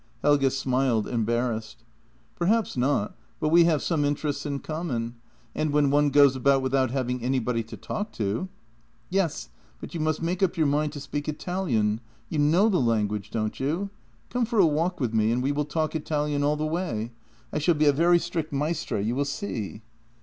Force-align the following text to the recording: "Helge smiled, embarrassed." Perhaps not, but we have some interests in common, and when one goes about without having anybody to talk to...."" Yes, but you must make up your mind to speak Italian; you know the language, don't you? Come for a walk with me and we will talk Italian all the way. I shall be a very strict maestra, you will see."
"Helge 0.23 0.51
smiled, 0.51 1.07
embarrassed." 1.07 1.83
Perhaps 2.39 2.75
not, 2.75 3.15
but 3.39 3.49
we 3.49 3.65
have 3.65 3.83
some 3.83 4.03
interests 4.03 4.47
in 4.47 4.57
common, 4.57 5.13
and 5.53 5.69
when 5.71 5.91
one 5.91 6.09
goes 6.09 6.35
about 6.35 6.63
without 6.63 6.89
having 6.89 7.21
anybody 7.21 7.61
to 7.61 7.77
talk 7.77 8.11
to...."" 8.13 8.49
Yes, 9.11 9.49
but 9.79 9.93
you 9.93 9.99
must 9.99 10.19
make 10.19 10.41
up 10.41 10.57
your 10.57 10.65
mind 10.65 10.91
to 10.93 10.99
speak 10.99 11.29
Italian; 11.29 11.99
you 12.29 12.39
know 12.39 12.67
the 12.67 12.81
language, 12.81 13.29
don't 13.29 13.59
you? 13.59 13.91
Come 14.31 14.45
for 14.47 14.57
a 14.57 14.65
walk 14.65 14.99
with 14.99 15.13
me 15.13 15.31
and 15.31 15.43
we 15.43 15.51
will 15.51 15.65
talk 15.65 15.95
Italian 15.95 16.41
all 16.43 16.55
the 16.55 16.65
way. 16.65 17.11
I 17.53 17.59
shall 17.59 17.75
be 17.75 17.85
a 17.85 17.93
very 17.93 18.17
strict 18.17 18.51
maestra, 18.51 18.99
you 19.03 19.13
will 19.13 19.23
see." 19.23 19.83